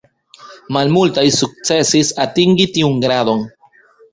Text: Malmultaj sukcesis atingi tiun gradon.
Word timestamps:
Malmultaj 0.77 1.25
sukcesis 1.35 2.11
atingi 2.25 2.69
tiun 2.79 2.99
gradon. 3.05 3.45